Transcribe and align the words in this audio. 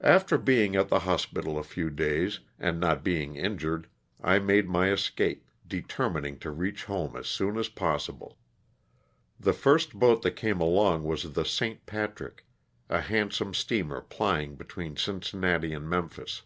After 0.00 0.38
being 0.38 0.74
at 0.74 0.88
the 0.88 1.00
hospital 1.00 1.58
a 1.58 1.62
few 1.62 1.90
days, 1.90 2.40
and 2.58 2.80
not 2.80 3.04
being 3.04 3.36
injured, 3.36 3.90
I 4.18 4.38
made 4.38 4.66
my 4.70 4.90
escape, 4.90 5.44
determining 5.68 6.38
to 6.38 6.50
reach 6.50 6.84
home 6.84 7.14
as 7.14 7.26
soon 7.26 7.58
as 7.58 7.68
possible. 7.68 8.38
The 9.38 9.52
first 9.52 9.92
boat 9.92 10.22
that 10.22 10.30
came 10.32 10.62
along 10.62 11.04
was 11.04 11.34
the 11.34 11.44
"St. 11.44 11.84
Patrick," 11.84 12.46
a 12.88 13.02
handsome 13.02 13.52
steamer 13.52 14.00
plying 14.00 14.56
between 14.56 14.96
Cincinnati 14.96 15.74
and 15.74 15.86
Memphis. 15.86 16.40